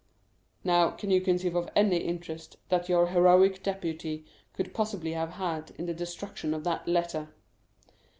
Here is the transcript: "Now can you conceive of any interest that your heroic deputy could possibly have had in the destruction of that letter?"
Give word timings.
"Now 0.63 0.89
can 0.89 1.11
you 1.11 1.21
conceive 1.21 1.55
of 1.55 1.69
any 1.75 1.97
interest 1.97 2.57
that 2.69 2.89
your 2.89 3.09
heroic 3.09 3.61
deputy 3.61 4.25
could 4.53 4.73
possibly 4.73 5.11
have 5.13 5.33
had 5.33 5.73
in 5.77 5.85
the 5.85 5.93
destruction 5.93 6.55
of 6.55 6.63
that 6.63 6.87
letter?" 6.87 7.29